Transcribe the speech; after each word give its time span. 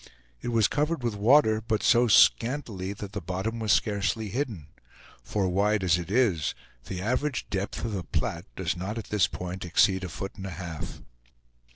It 0.41 0.47
was 0.47 0.67
covered 0.67 1.03
with 1.03 1.13
water, 1.13 1.61
but 1.61 1.83
so 1.83 2.07
scantily 2.07 2.91
that 2.93 3.11
the 3.11 3.21
bottom 3.21 3.59
was 3.59 3.71
scarcely 3.71 4.29
hidden; 4.29 4.65
for, 5.21 5.47
wide 5.47 5.83
as 5.83 5.99
it 5.99 6.09
is, 6.09 6.55
the 6.85 6.99
average 7.03 7.47
depth 7.51 7.85
of 7.85 7.93
the 7.93 8.03
Platte 8.03 8.47
does 8.55 8.75
not 8.75 8.97
at 8.97 9.09
this 9.11 9.27
point 9.27 9.63
exceed 9.63 10.03
a 10.03 10.09
foot 10.09 10.31
and 10.37 10.47
a 10.47 10.57
half. 10.57 11.01